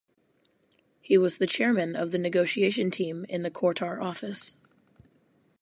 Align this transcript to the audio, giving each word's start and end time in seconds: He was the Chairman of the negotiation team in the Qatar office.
He 1.03 1.15
was 1.15 1.37
the 1.37 1.45
Chairman 1.45 1.95
of 1.95 2.09
the 2.09 2.17
negotiation 2.17 2.89
team 2.89 3.23
in 3.29 3.43
the 3.43 3.51
Qatar 3.51 4.01
office. 4.01 4.57